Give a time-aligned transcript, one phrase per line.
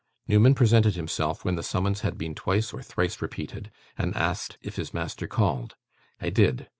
[0.27, 4.75] Newman presented himself when the summons had been twice or thrice repeated, and asked if
[4.75, 5.75] his master called.
[6.19, 6.67] 'I did.